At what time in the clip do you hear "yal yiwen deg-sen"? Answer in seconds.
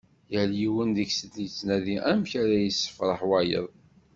0.33-1.31